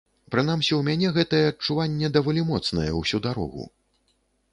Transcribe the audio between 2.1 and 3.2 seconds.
даволі моцнае ўсю